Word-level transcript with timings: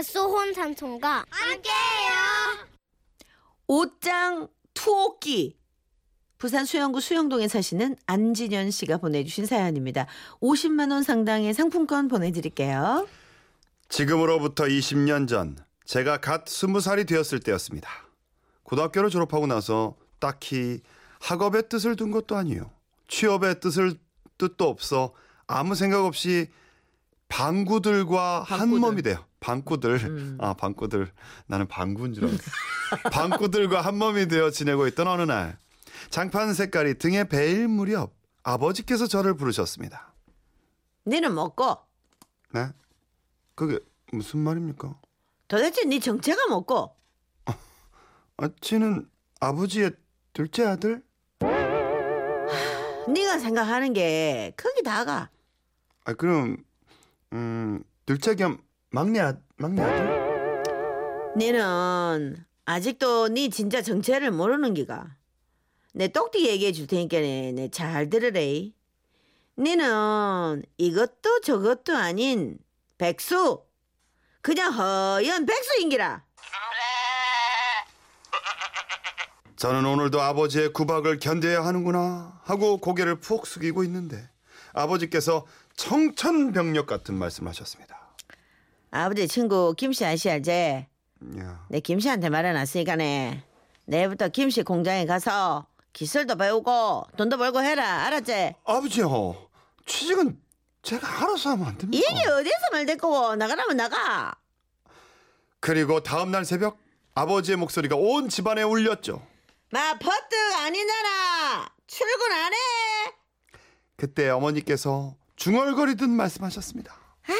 갓소혼 0.00 0.54
삼촌과 0.54 1.26
함께해요. 1.28 2.66
옷장 3.66 4.48
투옥기. 4.72 5.58
부산 6.38 6.64
수영구 6.64 7.02
수영동에 7.02 7.48
사시는 7.48 7.96
안진현 8.06 8.70
씨가 8.70 8.96
보내주신 8.96 9.44
사연입니다. 9.44 10.06
50만 10.40 10.90
원 10.90 11.02
상당의 11.02 11.52
상품권 11.52 12.08
보내드릴게요. 12.08 13.06
지금으로부터 13.90 14.64
20년 14.64 15.28
전 15.28 15.58
제가 15.84 16.16
갓 16.16 16.46
20살이 16.46 17.06
되었을 17.06 17.40
때였습니다. 17.40 17.90
고등학교를 18.62 19.10
졸업하고 19.10 19.46
나서 19.46 19.96
딱히 20.18 20.80
학업의 21.20 21.68
뜻을 21.68 21.96
둔 21.96 22.10
것도 22.10 22.36
아니요. 22.36 22.70
취업의 23.08 23.60
뜻을 23.60 23.98
뜻도 24.38 24.66
없어 24.66 25.12
아무 25.46 25.74
생각 25.74 26.06
없이 26.06 26.48
방구들과 27.28 28.44
한 28.44 28.60
방구들. 28.60 28.80
몸이 28.80 29.02
돼요. 29.02 29.29
방구들. 29.40 29.96
음. 30.04 30.38
아, 30.40 30.54
방구들. 30.54 31.10
나는 31.46 31.66
방구인 31.66 32.12
줄 32.14 32.26
알았어. 32.26 32.42
방구들과 33.10 33.80
한 33.80 33.96
몸이 33.96 34.28
되어 34.28 34.50
지내고 34.50 34.86
있던 34.88 35.08
어느 35.08 35.22
날 35.22 35.58
장판 36.10 36.54
색깔이 36.54 36.98
등에 36.98 37.24
베일 37.24 37.68
무렵 37.68 38.12
아버지께서 38.42 39.06
저를 39.06 39.34
부르셨습니다. 39.34 40.12
니는 41.06 41.34
먹고 41.34 41.78
네? 42.52 42.68
그게 43.54 43.78
무슨 44.12 44.40
말입니까? 44.40 44.94
도대체 45.48 45.84
네 45.84 45.98
정체가 45.98 46.46
먹고 46.48 46.94
아, 47.46 48.48
쟤는 48.60 49.08
아버지의 49.40 49.92
둘째 50.32 50.64
아들? 50.64 51.02
네가 53.08 53.38
생각하는 53.38 53.92
게 53.92 54.52
크기 54.56 54.82
다가. 54.82 55.28
아, 56.04 56.12
그럼 56.14 56.56
음, 57.32 57.82
둘째 58.06 58.34
겸 58.34 58.62
막내 58.90 59.20
아, 59.20 59.36
막내 59.56 59.82
아들? 59.82 60.62
니는 61.36 62.44
아직도 62.64 63.28
네 63.28 63.48
진짜 63.48 63.82
정체를 63.82 64.32
모르는 64.32 64.74
기가. 64.74 65.16
내 65.92 66.08
똑띠 66.08 66.46
얘기해 66.48 66.72
줄 66.72 66.86
테니까 66.86 67.20
내잘 67.20 68.10
들으래. 68.10 68.72
니는 69.56 70.62
이것도 70.78 71.40
저것도 71.42 71.96
아닌 71.96 72.58
백수. 72.98 73.62
그냥 74.42 74.72
허연 74.72 75.46
백수인기라. 75.46 76.24
저는 79.56 79.84
오늘도 79.84 80.20
아버지의 80.20 80.72
구박을 80.72 81.18
견뎌야 81.18 81.64
하는구나 81.64 82.40
하고 82.44 82.78
고개를 82.78 83.20
푹 83.20 83.46
숙이고 83.46 83.84
있는데 83.84 84.30
아버지께서 84.72 85.46
청천벽력 85.76 86.86
같은 86.86 87.14
말씀하셨습니다. 87.14 87.99
아버지 88.90 89.28
친구 89.28 89.74
김씨 89.76 90.04
아시 90.04 90.30
알제? 90.30 90.86
야, 91.38 91.64
내 91.68 91.80
김씨한테 91.80 92.28
말해놨으니까네. 92.28 93.44
내일부터 93.86 94.28
김씨 94.28 94.62
공장에 94.62 95.06
가서 95.06 95.66
기술도 95.92 96.36
배우고 96.36 97.06
돈도 97.16 97.36
벌고 97.36 97.62
해라. 97.62 98.04
알았지? 98.06 98.54
아버지요. 98.64 99.48
취직은 99.86 100.40
제가 100.82 101.22
알아서 101.22 101.50
하면 101.50 101.66
안 101.68 101.78
됩니까? 101.78 102.04
이게 102.10 102.28
어디서 102.28 102.56
말 102.72 102.86
됐고 102.86 103.36
나가라면 103.36 103.76
나가. 103.76 104.34
그리고 105.60 106.02
다음 106.02 106.30
날 106.30 106.44
새벽 106.44 106.78
아버지의 107.14 107.56
목소리가 107.58 107.96
온 107.96 108.28
집안에 108.28 108.62
울렸죠. 108.62 109.24
마 109.70 109.98
퍼뜩 109.98 110.38
아니잖아. 110.64 111.68
출근 111.86 112.32
안 112.32 112.52
해. 112.52 112.56
그때 113.96 114.30
어머니께서 114.30 115.14
중얼거리듯 115.36 116.08
말씀하셨습니다. 116.08 116.94
아 116.94 117.32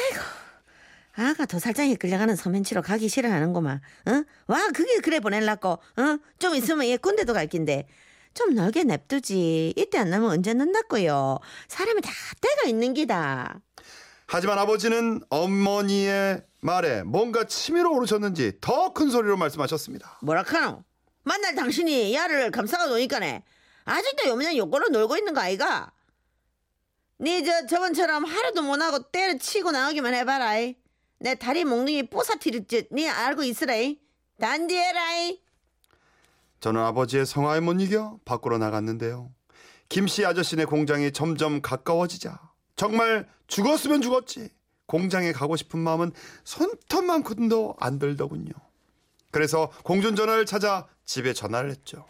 가더 1.15 1.59
살짝이 1.59 1.95
끌려가는 1.95 2.35
서면치로 2.35 2.81
가기 2.81 3.09
싫어하는구만. 3.09 3.81
응? 4.07 4.23
와 4.47 4.67
그게 4.73 4.99
그래 4.99 5.19
보낼라고. 5.19 5.79
응? 5.99 6.19
좀 6.39 6.55
있으면 6.55 6.85
얘 6.87 6.97
군대도 6.97 7.33
갈 7.33 7.47
낀데. 7.47 7.87
좀 8.33 8.53
넓게 8.55 8.83
냅두지. 8.85 9.73
이때 9.75 9.97
안 9.97 10.09
나면 10.09 10.29
언제 10.29 10.53
늦났고요. 10.53 11.39
사람이 11.67 12.01
다 12.01 12.11
때가 12.39 12.63
있는 12.69 12.93
기다. 12.93 13.59
하지만 14.27 14.57
아버지는 14.57 15.19
어머니의 15.29 16.41
말에 16.61 17.03
뭔가 17.03 17.43
치밀어 17.45 17.89
오르셨는지 17.89 18.53
더 18.61 18.93
큰 18.93 19.09
소리로 19.09 19.35
말씀하셨습니다. 19.35 20.19
뭐라카노? 20.21 20.83
만날 21.23 21.55
당신이 21.55 22.13
야를 22.13 22.51
감싸가 22.51 22.85
놓으니까네. 22.87 23.43
아직도 23.83 24.29
요면한 24.29 24.55
욕구로 24.55 24.87
놀고 24.89 25.17
있는 25.17 25.33
거 25.33 25.41
아이가? 25.41 25.91
니 27.19 27.43
저 27.43 27.65
저번처럼 27.67 28.23
하루도 28.25 28.61
못하고 28.63 29.11
때려치고 29.11 29.71
나오기만 29.71 30.13
해봐라. 30.13 30.59
이. 30.59 30.75
내 31.21 31.35
다리 31.35 31.63
몽둥이 31.65 32.09
뽀사티르지 32.09 32.87
니 32.91 33.07
알고 33.07 33.43
있으라이. 33.43 33.99
단디해라이. 34.39 35.39
저는 36.59 36.81
아버지의 36.81 37.27
성화에 37.27 37.59
못 37.59 37.79
이겨 37.79 38.19
밖으로 38.25 38.57
나갔는데요. 38.57 39.31
김씨 39.87 40.25
아저씨네 40.25 40.65
공장이 40.65 41.11
점점 41.11 41.61
가까워지자 41.61 42.39
정말 42.75 43.29
죽었으면 43.45 44.01
죽었지 44.01 44.49
공장에 44.87 45.31
가고 45.31 45.55
싶은 45.55 45.79
마음은 45.79 46.11
손톱만큼도 46.43 47.75
안 47.79 47.99
들더군요. 47.99 48.51
그래서 49.29 49.71
공중전화를 49.83 50.47
찾아 50.47 50.87
집에 51.05 51.33
전화를 51.33 51.69
했죠. 51.69 52.05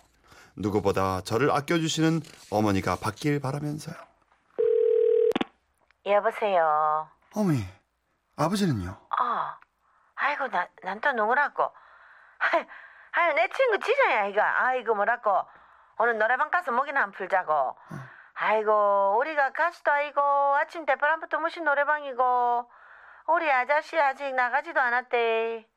누구보다 0.55 1.21
저를 1.21 1.51
아껴주시는 1.51 2.21
어머니가 2.49 2.95
받길 2.95 3.39
바라면서요. 3.39 3.95
여보세요. 6.05 7.07
어머니, 7.33 7.63
아버지는요? 8.37 8.89
어. 8.91 9.57
아이고 10.15 10.47
나 10.49 10.67
난 10.83 11.01
또 11.01 11.11
누구라고? 11.13 11.63
아유, 12.39 12.65
아유 13.13 13.33
내 13.33 13.47
친구 13.49 13.79
지정이야 13.79 14.25
이거. 14.27 14.41
아이고 14.41 14.95
뭐라고? 14.95 15.45
오늘 15.99 16.17
노래방 16.17 16.49
가서 16.49 16.71
목이나 16.71 17.01
한 17.01 17.11
풀자고. 17.11 17.77
아이고 18.33 19.17
우리가 19.19 19.51
가수도 19.51 19.91
아니고 19.91 20.21
아침 20.55 20.85
대바람부터 20.85 21.39
무슨 21.39 21.63
노래방이고 21.63 22.71
우리 23.27 23.51
아저씨 23.51 23.99
아직 23.99 24.33
나가지도 24.33 24.79
않았대. 24.79 25.67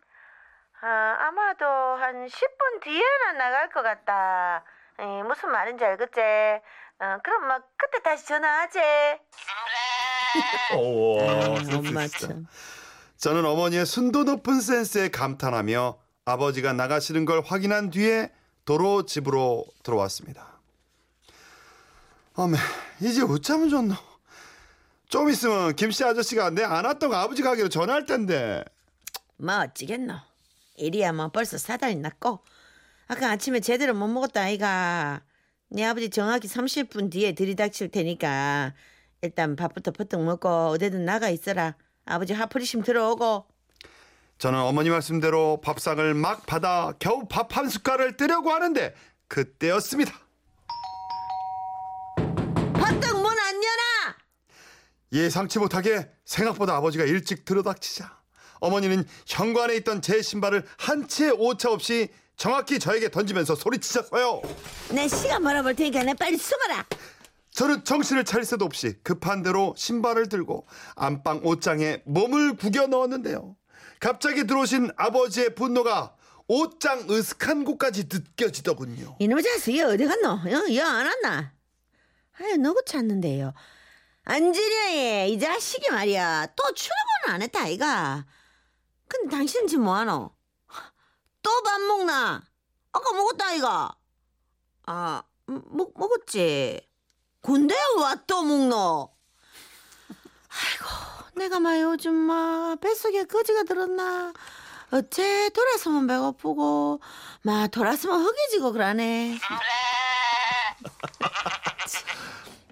아, 0.80 1.16
아마도 1.20 1.66
한 1.66 2.26
10분 2.26 2.82
뒤에는 2.82 3.38
나갈 3.38 3.70
것 3.70 3.82
같다. 3.82 4.62
에, 4.98 5.22
무슨 5.22 5.50
말인지 5.50 5.84
알겠지? 5.84 6.20
어, 6.20 7.18
그럼 7.22 7.46
뭐 7.48 7.58
그때 7.76 8.00
다시 8.02 8.26
전화하지. 8.26 8.78
오, 10.76 11.18
엄마 11.18 12.06
참. 12.08 12.46
저는 13.16 13.44
어머니의 13.44 13.86
순도 13.86 14.24
높은 14.24 14.60
센스에 14.60 15.08
감탄하며 15.08 15.98
아버지가 16.24 16.72
나가시는 16.72 17.24
걸 17.24 17.42
확인한 17.44 17.90
뒤에 17.90 18.30
도로 18.64 19.04
집으로 19.06 19.64
들어왔습니다. 19.82 20.58
어메, 22.34 22.58
이제 23.00 23.22
어쩌면 23.22 23.68
좋노? 23.68 23.94
좀 25.08 25.30
있으면 25.30 25.76
김씨 25.76 26.02
아저씨가 26.02 26.50
내 26.50 26.64
안 26.64 26.84
왔던 26.84 27.10
거 27.10 27.16
아버지 27.16 27.42
가게로 27.42 27.68
전화할 27.68 28.06
텐데. 28.06 28.64
뭐 29.36 29.60
어찌겠노. 29.60 30.14
일이야 30.76 31.12
뭐 31.12 31.28
벌써 31.28 31.56
사달이 31.56 31.94
났고 31.96 32.40
아까 33.06 33.30
아침에 33.30 33.60
제대로 33.60 33.94
못 33.94 34.08
먹었다 34.08 34.40
아이가 34.42 35.22
네 35.68 35.84
아버지 35.84 36.10
정확히 36.10 36.48
30분 36.48 37.12
뒤에 37.12 37.32
들이닥칠 37.36 37.90
테니까 37.90 38.72
일단 39.24 39.56
밥부터 39.56 39.90
퍼뜩 39.90 40.22
먹고 40.22 40.48
어디든 40.68 41.04
나가 41.04 41.30
있어라 41.30 41.74
아버지 42.04 42.32
화풀이심 42.34 42.82
들어오고 42.82 43.46
저는 44.38 44.58
어머니 44.60 44.90
말씀대로 44.90 45.60
밥상을 45.62 46.12
막 46.14 46.44
받아 46.46 46.92
겨우 46.98 47.26
밥 47.26 47.56
한 47.56 47.68
숟갈을 47.68 48.16
뜨려고 48.16 48.50
하는데 48.50 48.94
그때였습니다. 49.28 50.12
퍼뜩 52.16 53.12
문안 53.16 53.54
여나 53.56 54.16
예상치 55.12 55.58
못하게 55.60 56.10
생각보다 56.24 56.74
아버지가 56.76 57.04
일찍 57.04 57.44
들어닥치자 57.44 58.18
어머니는 58.60 59.06
현관에 59.26 59.76
있던 59.76 60.02
제 60.02 60.20
신발을 60.20 60.64
한채 60.78 61.30
오차 61.38 61.70
없이 61.70 62.08
정확히 62.36 62.78
저에게 62.80 63.10
던지면서 63.10 63.54
소리치셨어요. 63.54 64.42
내 64.90 65.06
시간 65.06 65.42
벌어볼 65.42 65.74
테니까 65.76 66.02
내 66.02 66.12
빨리 66.14 66.36
숨어라 66.36 66.84
저는 67.54 67.84
정신을 67.84 68.24
차릴 68.24 68.44
새도 68.44 68.64
없이 68.64 68.94
급한 69.04 69.42
대로 69.42 69.74
신발을 69.76 70.28
들고 70.28 70.66
안방 70.96 71.40
옷장에 71.44 72.02
몸을 72.04 72.56
구겨 72.56 72.88
넣었는데요. 72.88 73.56
갑자기 74.00 74.44
들어오신 74.44 74.90
아버지의 74.96 75.54
분노가 75.54 76.16
옷장 76.48 77.06
으슥한 77.08 77.64
곳까지 77.64 78.08
느껴지더군요. 78.12 79.16
이놈의 79.20 79.42
자식이 79.44 79.80
어디 79.82 80.04
갔노? 80.04 80.28
어? 80.30 80.74
여안 80.74 81.06
왔나? 81.06 81.52
아유 82.40 82.56
누구 82.56 82.84
찾는데요? 82.84 83.54
안지려이 84.24 85.32
이 85.32 85.38
자식이 85.38 85.90
말이야. 85.90 86.48
또 86.56 86.74
출근 86.74 86.96
안 87.28 87.40
했다 87.42 87.62
아이가. 87.62 88.26
근데 89.06 89.36
당신은 89.36 89.68
지금 89.68 89.84
뭐하노? 89.84 90.34
또 91.42 91.50
밥 91.62 91.80
먹나? 91.82 92.42
아까 92.90 93.12
먹었다 93.12 93.46
아이가. 93.46 93.94
아 94.86 95.22
음, 95.48 95.62
먹, 95.66 95.92
먹었지 95.96 96.80
근데 97.44 97.74
왜또 97.98 98.42
먹노 98.42 99.10
아이고 100.48 100.84
내가 101.36 101.60
막 101.60 101.78
요즘 101.80 102.14
막 102.14 102.80
뱃속에 102.80 103.24
거지가 103.24 103.64
들었나 103.64 104.32
어째 104.90 105.50
돌아서면 105.50 106.06
배고프고 106.06 107.00
막 107.42 107.68
돌아서면 107.70 108.22
허기지고 108.24 108.72
그러네. 108.72 109.38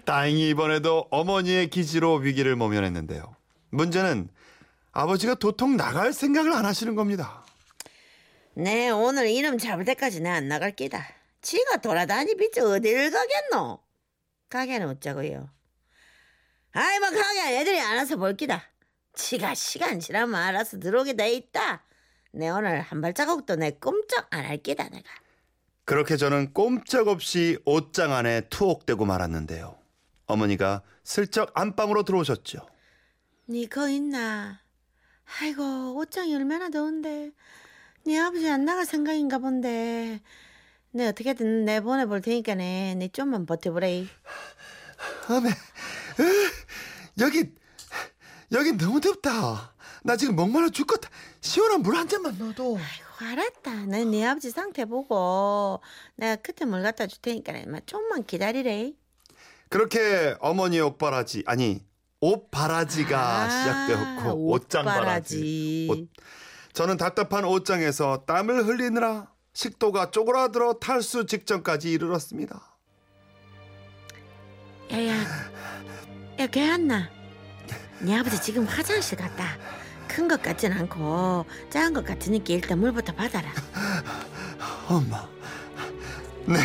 다행히 0.05 0.49
이번에도 0.49 1.07
어머니의 1.11 1.69
기지로 1.69 2.15
위기를 2.15 2.55
모면했는데요. 2.55 3.35
문제는 3.69 4.29
아버지가 4.91 5.35
도통 5.35 5.77
나갈 5.77 6.13
생각을 6.13 6.53
안 6.53 6.65
하시는 6.65 6.95
겁니다. 6.95 7.43
네 8.55 8.89
오늘 8.89 9.27
이놈 9.27 9.57
잡을 9.57 9.85
때까지 9.85 10.21
내 10.21 10.29
안 10.29 10.47
나갈 10.47 10.71
끼다. 10.75 11.05
지가 11.41 11.77
돌아다니 11.77 12.35
빛이 12.37 12.65
어딜 12.65 13.11
가겠노? 13.11 13.79
가게는 14.53 14.87
어쩌고요? 14.87 15.49
아이 16.73 16.99
뭐 16.99 17.09
가게 17.09 17.57
애들이 17.59 17.79
알아서 17.79 18.17
볼 18.17 18.35
끼다. 18.37 18.61
지가 19.15 19.55
시간 19.55 19.99
지나면 19.99 20.35
알아서 20.35 20.77
들어오게 20.79 21.13
돼 21.13 21.33
있다. 21.33 21.83
내 22.33 22.49
오늘 22.49 22.81
한 22.81 23.01
발자국도 23.01 23.55
내 23.55 23.71
꼼짝 23.71 24.27
안할 24.29 24.57
끼다 24.57 24.89
내가. 24.89 25.09
그렇게 25.85 26.17
저는 26.17 26.53
꼼짝없이 26.53 27.57
옷장 27.65 28.13
안에 28.13 28.41
투옥되고 28.49 29.03
말았는데요. 29.05 29.75
어머니가 30.27 30.83
슬쩍 31.03 31.51
안방으로 31.55 32.03
들어오셨죠. 32.03 32.59
니 33.49 33.67
거 33.67 33.89
있나? 33.89 34.61
아이고 35.41 35.95
옷장이 35.97 36.33
얼마나 36.35 36.69
더운데 36.69 37.31
네 38.05 38.19
아버지 38.19 38.47
안 38.49 38.65
나갈 38.65 38.85
생각인가 38.85 39.39
본데 39.39 40.21
내 40.93 41.07
어떻게든 41.07 41.65
내보내 41.65 42.05
볼 42.05 42.21
테니까네 42.21 42.95
네 42.97 43.07
좀만 43.09 43.45
버텨보래 43.45 44.05
어메, 45.29 45.49
으, 45.49 46.51
여기 47.19 47.51
여기 48.51 48.77
너무 48.77 49.01
덥다. 49.01 49.73
나 50.03 50.15
지금 50.17 50.35
목말라 50.35 50.69
죽겠다. 50.69 51.09
시원한 51.41 51.81
물 51.81 51.95
한 51.95 52.07
잔만 52.07 52.37
넣어도. 52.37 52.77
아이고 52.77 53.31
알았다 53.31 53.85
난네 53.87 54.25
아버지 54.25 54.51
상태 54.51 54.85
보고 54.85 55.81
내가 56.15 56.35
그때 56.37 56.65
물 56.65 56.83
갖다 56.83 57.07
줄 57.07 57.21
테니까 57.21 57.53
막 57.67 57.85
좀만 57.87 58.25
기다리래 58.25 58.93
그렇게 59.69 60.35
어머니 60.39 60.79
옷바라지 60.79 61.43
아니 61.47 61.83
옷바라지가 62.21 63.19
아, 63.19 63.49
시작되었고 63.49 64.51
옷장 64.51 64.85
바라지. 64.85 65.87
옷바라지. 65.89 65.89
옷. 65.89 66.09
저는 66.73 66.97
답답한 66.97 67.45
옷장에서 67.45 68.23
땀을 68.25 68.65
흘리느라 68.67 69.32
식도가 69.53 70.11
쪼그라들어 70.11 70.73
탈수 70.73 71.25
직전까지 71.25 71.91
이르렀습니다. 71.91 72.61
야야 74.91 75.13
야 76.39 76.47
걔안나 76.47 77.09
네 77.99 78.15
아버지 78.17 78.41
지금 78.41 78.65
화장실 78.65 79.17
갔다 79.17 79.57
큰 80.07 80.27
것 80.27 80.41
같진 80.41 80.71
않고 80.71 81.45
작은 81.69 81.93
것 81.93 82.05
같으니까 82.05 82.45
일단 82.53 82.79
물부터 82.79 83.13
받아라 83.13 83.51
엄마, 84.87 85.27
네, 86.45 86.59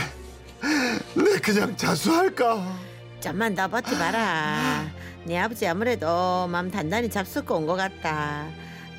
네 1.14 1.38
그냥 1.38 1.74
자수할까? 1.76 2.76
좀만 3.20 3.54
더 3.54 3.68
버티봐라. 3.68 4.86
네 5.24 5.38
아버지 5.38 5.66
아무래도 5.66 6.46
마음 6.48 6.70
단단히 6.70 7.08
잡숫고 7.08 7.54
온 7.56 7.66
것 7.66 7.76
같다. 7.76 8.48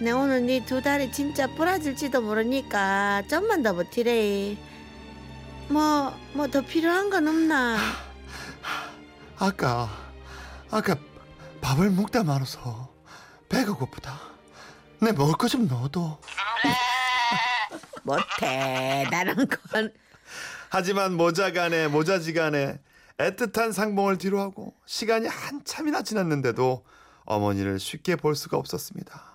내 0.01 0.11
오늘 0.11 0.45
네 0.45 0.63
두 0.65 0.81
다리 0.81 1.11
진짜 1.11 1.47
부러질지도 1.47 2.21
모르니까 2.21 3.23
좀만 3.29 3.63
더 3.63 3.73
버티래. 3.75 4.55
뭐 5.69 6.13
뭐 6.33 6.47
더 6.49 6.61
필요한 6.61 7.09
건 7.09 7.27
없나? 7.27 7.77
아까 9.39 9.89
아까 10.71 10.95
밥을 11.61 11.89
먹다 11.91 12.23
말아서 12.23 12.89
배가 13.49 13.73
고프다. 13.73 14.19
내 15.01 15.11
먹을 15.11 15.33
거 15.35 15.47
좀 15.47 15.67
넣어도. 15.67 16.17
못해 18.03 19.05
다른 19.11 19.35
건. 19.47 19.93
하지만 20.69 21.13
모자간에 21.15 21.87
모자지간에 21.87 22.79
애틋한 23.17 23.73
상봉을 23.73 24.17
뒤로하고 24.17 24.73
시간이 24.85 25.27
한참이나 25.27 26.03
지났는데도 26.03 26.85
어머니를 27.25 27.79
쉽게 27.79 28.15
볼 28.15 28.35
수가 28.35 28.55
없었습니다. 28.57 29.28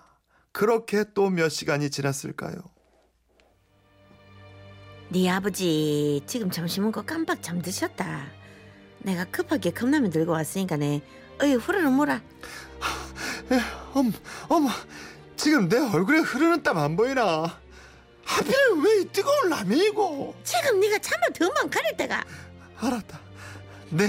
그렇게 0.59 1.03
또 1.13 1.29
몇 1.29 1.49
시간이 1.49 1.89
지났을까요? 1.89 2.55
네 5.09 5.29
아버지 5.29 6.21
지금 6.25 6.49
점심 6.49 6.83
먹고 6.85 7.03
깜빡 7.05 7.43
잠드셨다. 7.43 8.25
내가 8.99 9.25
급하게 9.25 9.71
컵라면 9.71 10.11
들고 10.11 10.31
왔으니까 10.31 10.77
네. 10.77 11.01
어이 11.41 11.55
후루룩 11.55 11.91
물어. 11.91 12.19
엄, 13.93 14.13
어머, 14.47 14.69
지금 15.35 15.67
내 15.67 15.77
얼굴에 15.77 16.19
흐르는 16.19 16.63
땀 16.63 16.77
안 16.77 16.95
보이나? 16.95 17.59
하필 18.23 18.55
왜 18.81 19.01
이 19.01 19.05
뜨거운 19.11 19.49
라면이고? 19.49 20.35
지금 20.45 20.79
네가 20.79 20.99
참아 20.99 21.21
더만 21.37 21.69
가릴 21.69 21.97
때가 21.97 22.23
알았다. 22.77 23.19
내, 23.89 24.07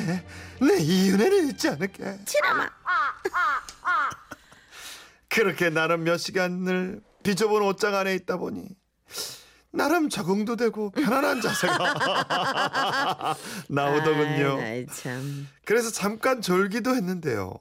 내 0.61 0.79
이 0.79 1.11
은혜는 1.11 1.49
잊지 1.49 1.69
않을게. 1.71 2.21
치라마. 2.25 2.71
그렇게 5.29 5.71
나름 5.71 6.05
몇 6.05 6.17
시간을 6.19 7.01
비좁은 7.23 7.63
옷장 7.63 7.95
안에 7.95 8.15
있다 8.15 8.37
보니 8.37 8.69
나름 9.73 10.09
적응도 10.09 10.57
되고 10.57 10.91
편안한 10.91 11.41
자세가 11.43 13.37
나오더군요. 13.69 14.59
아이, 14.61 14.87
참. 14.87 15.47
그래서 15.65 15.91
잠깐 15.91 16.41
졸기도 16.41 16.95
했는데요. 16.95 17.53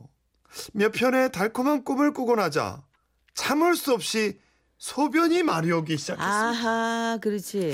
몇 0.74 0.92
편의 0.94 1.32
달콤한 1.32 1.84
꿈을 1.84 2.14
꾸고 2.14 2.36
나자 2.38 2.82
참을 3.34 3.76
수 3.76 3.92
없이 3.94 4.40
소변이 4.78 5.44
마리 5.44 5.72
오기 5.72 5.98
시작했습니다. 5.98 6.26
아하, 6.50 7.18
그렇지. 7.22 7.74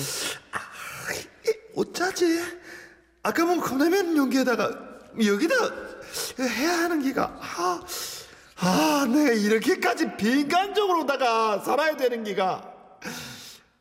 어쩌지? 1.76 2.42
아까 3.24 3.46
본 3.46 3.60
컵라면 3.60 4.18
용기에다가 4.18 4.72
여기다 5.24 5.56
해야 6.40 6.80
하는 6.80 7.02
기가 7.02 7.38
아, 7.40 7.82
아 8.64 9.06
내가 9.08 9.32
이렇게까지 9.32 10.18
비인간적으로다가 10.18 11.60
살아야 11.60 11.98
되는 11.98 12.24
기가 12.24 12.74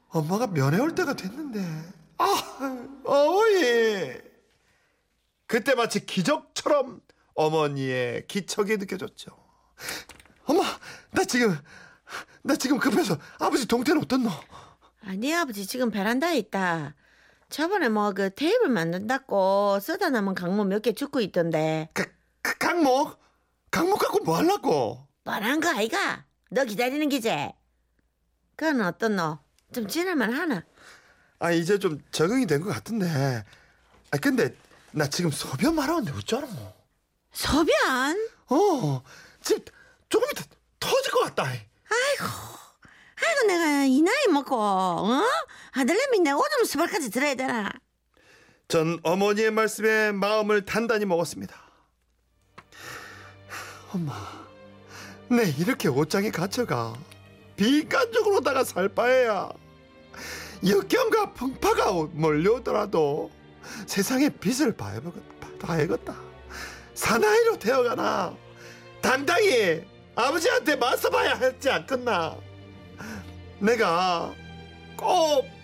엄마가 0.08 0.46
면회 0.48 0.78
올 0.80 0.94
때가 0.94 1.14
됐는데 1.14 1.60
아 2.18 2.26
어머니 3.04 4.12
그때 5.46 5.74
마치 5.74 6.04
기적처럼 6.06 7.00
어머니의 7.34 8.26
기척이 8.26 8.76
느껴졌죠 8.78 9.30
엄마 10.46 10.62
나 11.10 11.24
지금 11.24 11.56
나 12.42 12.56
지금 12.56 12.78
급해서 12.78 13.18
아버지 13.38 13.66
동태는 13.68 14.02
어떻노? 14.02 14.30
아, 14.30 15.12
네 15.16 15.34
아버지 15.34 15.66
지금 15.66 15.90
베란다에 15.90 16.36
있다. 16.38 16.94
저번에 17.48 17.88
뭐 17.88 18.12
그 18.12 18.34
테이블 18.34 18.68
만든다고 18.68 19.78
쓰다 19.80 20.10
남은 20.10 20.34
강모 20.34 20.64
몇개 20.64 20.92
줍고 20.94 21.20
있던데. 21.20 21.88
가, 21.94 22.04
가, 22.42 22.54
강목? 22.54 23.18
강목 23.70 23.98
갖고 23.98 24.20
뭐 24.24 24.36
하려고? 24.36 25.06
뻔한 25.24 25.60
거 25.60 25.68
아이가? 25.70 26.24
너 26.50 26.64
기다리는 26.64 27.08
기제. 27.08 27.52
그건 28.56 28.80
어떤 28.82 29.16
너? 29.16 29.38
좀 29.72 29.86
지낼만 29.86 30.32
하나? 30.32 30.64
아 31.38 31.52
이제 31.52 31.78
좀 31.78 32.02
적응이 32.10 32.46
된 32.46 32.62
것 32.62 32.70
같은데. 32.70 33.44
아 34.10 34.16
근데 34.20 34.54
나 34.90 35.06
지금 35.08 35.30
소변 35.30 35.74
말하는데 35.76 36.10
어쩌노? 36.12 36.48
소변? 37.32 38.28
어 38.48 39.02
지금 39.40 39.64
조금 40.08 40.28
이따 40.32 40.42
터질 40.80 41.12
것 41.12 41.20
같다. 41.20 41.44
아이고 41.44 43.46
내가 43.46 43.84
이 43.84 44.02
나이 44.02 44.26
먹고 44.32 44.56
어? 44.60 45.22
아들내미 45.72 46.20
내 46.20 46.32
오줌 46.32 46.64
수발까지 46.64 47.10
들어야 47.10 47.34
되나? 47.36 47.70
전 48.68 48.98
어머니의 49.02 49.50
말씀에 49.52 50.12
마음을 50.12 50.64
단단히 50.64 51.04
먹었습니다. 51.04 51.54
엄마, 53.92 54.12
내 55.28 55.50
이렇게 55.58 55.88
옷장에 55.88 56.30
갇혀가 56.30 56.94
비인간적으로다가 57.56 58.64
살 58.64 58.88
바에야 58.88 59.50
역경과 60.66 61.32
풍파가 61.32 61.92
몰려오더라도 62.12 63.30
세상의 63.86 64.30
빛을 64.40 64.76
봐야겠다. 64.76 66.14
사나이로 66.94 67.58
되어가나 67.58 68.36
당당히 69.00 69.82
아버지한테 70.14 70.76
맞서봐야 70.76 71.34
할지 71.34 71.70
않겠나. 71.70 72.36
내가 73.58 74.32
꼭 74.96 75.60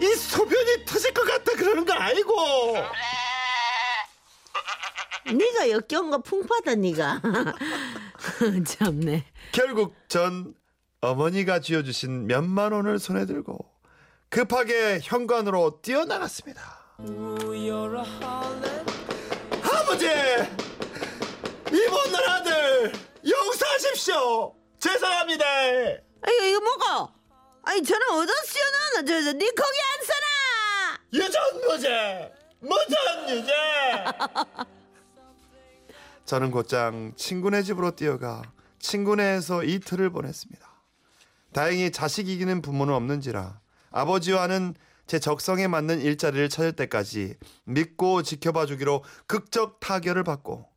이 0.00 0.14
소변이 0.14 0.84
터질 0.86 1.12
것 1.12 1.24
같다 1.24 1.52
그러는 1.52 1.84
걸 1.84 1.98
알고 1.98 2.34
네가 5.26 5.70
역겨운 5.70 6.10
거 6.10 6.18
풍파다 6.18 6.74
네가. 6.76 7.20
참네. 8.66 9.24
결국 9.52 9.94
전 10.08 10.54
어머니가 11.00 11.60
쥐어주신 11.60 12.26
몇만 12.26 12.72
원을 12.72 12.98
손에 12.98 13.26
들고 13.26 13.58
급하게 14.28 15.00
현관으로 15.02 15.80
뛰어나갔습니다. 15.82 16.60
아버지! 19.62 20.06
이번 21.72 22.12
날 22.12 22.28
아들 22.30 22.92
용서하십시오! 23.26 24.54
제 24.78 24.90
죄송합니다. 24.90 25.44
아이고 25.46 26.44
이거 26.44 26.60
뭐고? 26.60 27.12
아니 27.62 27.82
저는 27.82 28.10
어디서 28.10 28.34
씌워놨나 28.46 29.02
저 29.06 29.22
저 29.24 29.32
니 29.32 29.44
거기 29.54 29.78
안 29.80 30.00
여자, 31.68 32.30
못한 32.60 33.28
여자. 33.30 34.66
저는 36.30 36.52
곧장 36.52 37.12
친구네 37.16 37.64
집으로 37.64 37.96
뛰어가 37.96 38.42
친구네에서 38.78 39.64
이틀을 39.64 40.10
보냈습니다. 40.10 40.64
다행히 41.52 41.90
자식 41.90 42.28
이기는 42.28 42.62
부모는 42.62 42.94
없는지라 42.94 43.58
아버지와는 43.90 44.76
제 45.08 45.18
적성에 45.18 45.66
맞는 45.66 46.00
일자리를 46.00 46.48
찾을 46.48 46.70
때까지 46.74 47.34
믿고 47.64 48.22
지켜봐 48.22 48.66
주기로 48.66 49.02
극적 49.26 49.80
타결을 49.80 50.22
받고 50.22 50.68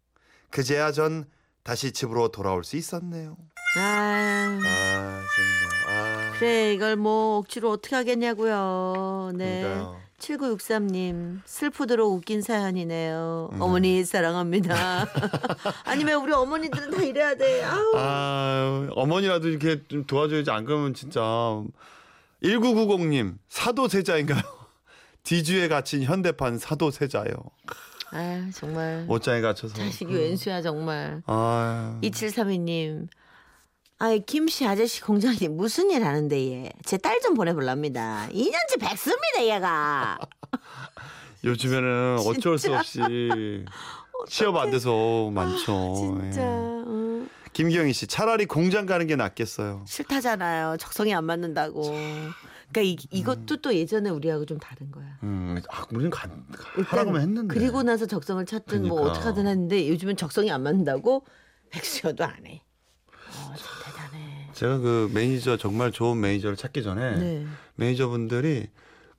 그제야 0.50 0.92
전 0.92 1.26
다시 1.62 1.92
집으로 1.92 2.30
돌아올 2.30 2.64
수 2.64 2.76
있었네요. 2.76 3.38
아 3.78 4.60
아 4.66 5.22
정말 5.36 5.98
아 6.00 6.32
그래 6.40 6.74
이걸 6.74 6.96
뭐 6.96 7.38
억지로 7.38 7.70
어떻게 7.70 7.96
하겠냐고요 7.96 9.32
네 9.36 9.62
그러니까요. 9.62 10.02
7963님 10.24 11.42
슬프도록 11.46 12.14
웃긴 12.14 12.42
사연이네요. 12.42 13.50
음. 13.54 13.62
어머니 13.62 14.04
사랑합니다. 14.06 15.08
아니면 15.84 16.22
우리 16.22 16.32
어머니들은 16.32 16.92
다 16.92 17.04
이래야 17.04 17.36
돼. 17.36 17.64
아우. 17.64 17.94
아, 17.96 18.88
어머니라도 18.92 19.50
이렇게 19.50 19.82
좀 19.88 20.06
도와줘야지. 20.06 20.50
안 20.52 20.66
그러면 20.66 20.94
진짜. 20.94 21.22
1990님 22.44 23.38
사도세자인가요? 23.50 24.42
뒤주에 25.24 25.68
갇힌 25.68 26.04
현대판 26.04 26.58
사도세자요. 26.58 27.34
아 28.12 28.50
정말. 28.54 29.06
옷장에 29.08 29.42
갇혀서. 29.42 29.76
자식이 29.76 30.14
왼수야 30.14 30.62
정말. 30.62 31.22
아, 31.26 32.00
2732님 32.04 33.08
아이 34.04 34.20
김씨 34.20 34.66
아저씨 34.68 35.00
공장이 35.02 35.48
무슨 35.48 35.90
일 35.90 36.04
하는데 36.04 36.36
얘 36.38 36.72
제 36.86 36.98
딸 36.98 37.22
좀 37.22 37.36
보내볼랍니다 37.36 38.28
2년째 38.34 38.80
백수입니다 38.82 39.46
얘가 39.56 40.20
요즘에는 41.46 42.18
어쩔 42.28 42.58
수 42.58 42.74
없이 42.76 43.00
취업 44.28 44.56
안 44.58 44.72
돼서 44.72 45.30
많죠. 45.32 45.96
진짜 45.96 46.42
예. 46.42 46.46
어. 46.46 47.26
김기영이 47.54 47.94
씨 47.94 48.08
차라리 48.08 48.46
공장 48.46 48.86
가는 48.86 49.08
게 49.08 49.16
낫겠어요. 49.16 49.86
싫다잖아요 49.88 50.76
적성이 50.78 51.14
안 51.14 51.24
맞는다고 51.24 51.84
그러니까 52.74 52.82
이, 52.82 52.98
이것도 53.12 53.58
또 53.62 53.74
예전에 53.74 54.10
우리하고 54.10 54.46
좀 54.46 54.58
다른 54.60 54.92
거야 54.92 55.18
음, 55.24 55.62
아, 55.70 55.86
우리는 55.92 56.10
가, 56.10 56.28
하라고만 56.88 57.22
했는데. 57.22 57.54
그리고 57.56 57.84
나서 57.84 58.06
적성을 58.06 58.44
찾든 58.46 58.82
뭐 58.88 58.96
그러니까. 58.98 59.12
어떻게 59.12 59.26
하든 59.30 59.48
했는데 59.48 59.88
요즘은 59.88 60.18
적성이 60.18 60.52
안 60.52 60.64
맞는다고 60.64 61.26
백수여도 61.70 62.26
안 62.26 62.46
해. 62.46 62.62
제가 64.54 64.78
그 64.80 65.12
매니저 65.14 65.58
정말 65.58 65.92
좋은 65.92 66.20
매니저를 66.20 66.56
찾기 66.58 66.84
전에 66.84 67.18
네. 67.18 67.46
매니저분들이 67.76 68.68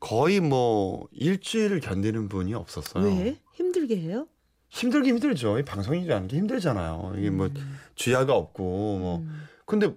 거의 0.01 0.41
뭐 0.41 1.09
일주일을 1.13 1.81
견디는 1.81 2.29
분이 2.29 2.55
없었어요. 2.55 3.05
왜? 3.05 3.39
힘들게 3.53 3.97
해요? 3.97 4.27
힘들긴 4.69 5.15
힘들죠. 5.15 5.59
이 5.59 5.63
방송이라는 5.65 6.29
게 6.29 6.37
힘들잖아요. 6.37 7.15
이게 7.19 7.31
뭐 7.31 7.47
음. 7.47 7.79
쥐야가 7.95 8.35
없고 8.35 8.63
뭐 8.99 9.27
근데 9.67 9.95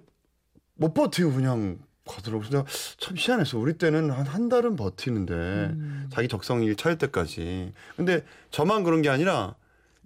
못 0.74 0.94
버티고 0.94 1.32
그냥 1.32 1.78
가더라고요. 2.06 2.48
그래서 2.48 2.64
참 2.98 3.16
희한했어. 3.18 3.58
우리 3.58 3.74
때는 3.76 4.10
한 4.10 4.26
한 4.26 4.48
달은 4.48 4.76
버티는데 4.76 5.34
음. 5.34 6.08
자기 6.10 6.28
적성이 6.28 6.74
찾을 6.76 6.96
때까지. 6.98 7.72
근데 7.96 8.24
저만 8.50 8.84
그런 8.84 9.02
게 9.02 9.08
아니라 9.10 9.56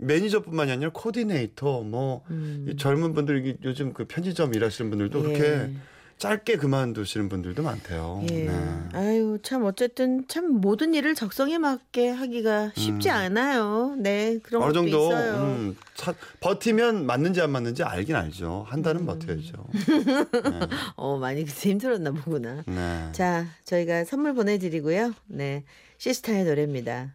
매니저뿐만이 0.03 0.71
아니라 0.73 0.91
코디네이터 0.93 1.83
뭐 1.83 2.23
음. 2.31 2.67
이 2.69 2.77
젊은 2.77 3.15
분들 3.15 3.59
요즘 3.65 3.93
그 3.93 4.05
편의점 4.07 4.55
일하시는 4.55 4.91
분들도 4.91 5.23
그렇게 5.23 5.43
예. 5.45 5.71
짧게 6.19 6.57
그만두시는 6.59 7.29
분들도 7.29 7.65
많대요. 7.65 8.23
예. 8.31 8.45
네. 8.45 8.59
아유 8.93 9.39
참 9.43 9.65
어쨌든 9.65 10.25
참 10.29 10.53
모든 10.61 10.95
일을 10.95 11.17
적성에 11.17 11.59
맞게 11.59 12.11
하기가 12.11 12.73
쉽지 12.77 13.11
않아요. 13.11 13.97
네 13.99 14.39
그런 14.43 14.63
음. 14.63 14.67
어느 14.69 14.73
것도 14.73 14.83
정도 14.91 15.07
있어요. 15.09 15.35
음, 15.43 15.77
차- 15.95 16.15
버티면 16.41 17.07
맞는지 17.07 17.41
안 17.41 17.51
맞는지 17.51 17.83
알긴 17.83 18.15
알죠. 18.15 18.65
한 18.69 18.81
음. 18.81 18.83
달은 18.85 19.07
버텨야죠. 19.07 19.67
어 20.97 21.19
많이 21.19 21.45
그때 21.47 21.71
힘들었나 21.71 22.13
보구나. 22.13 22.63
네. 22.67 23.09
자, 23.13 23.47
저희가 23.65 24.05
선물 24.05 24.35
보내드리고요. 24.35 25.15
네, 25.27 25.65
시스타의 25.99 26.45
노래입니다. 26.45 27.15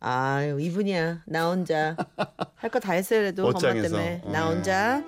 아유, 0.00 0.60
이분이야. 0.60 1.22
나 1.26 1.48
혼자. 1.50 1.96
할 2.56 2.70
거 2.70 2.78
다 2.78 2.92
했어요, 2.92 3.20
그래도 3.20 3.46
엄마. 3.46 3.58
때문에. 3.82 4.22
어, 4.24 4.30
나 4.30 4.44
네. 4.48 4.54
혼자. 4.54 5.04